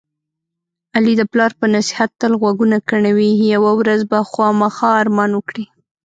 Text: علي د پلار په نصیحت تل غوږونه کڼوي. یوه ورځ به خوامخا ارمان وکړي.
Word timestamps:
علي 0.95 1.13
د 1.17 1.23
پلار 1.31 1.51
په 1.59 1.65
نصیحت 1.75 2.09
تل 2.21 2.33
غوږونه 2.41 2.77
کڼوي. 2.89 3.29
یوه 3.55 3.71
ورځ 3.79 4.01
به 4.11 4.17
خوامخا 4.29 4.89
ارمان 5.01 5.31
وکړي. 5.35 5.65